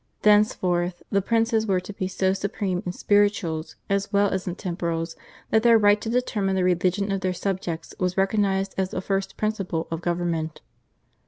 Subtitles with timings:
[0.23, 5.15] Thenceforth the princes were to be so supreme in spirituals as well as in temporals
[5.51, 9.37] that their right to determine the religion of their subjects was recognised as a first
[9.37, 10.61] principle of government.